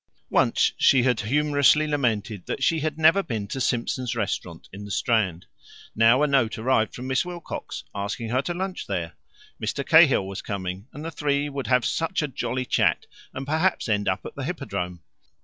[0.31, 4.89] Once she had humorously lamented that she had never been to Simpson's restaurant in the
[4.89, 5.45] Strand.
[5.93, 9.13] Now a note arrived from Miss Wilcox, asking her to lunch there.
[9.63, 9.87] Mr.
[9.87, 14.07] Cahill was coming, and the three would have such a jolly chat, and perhaps end
[14.07, 15.01] up at the Hippodrome.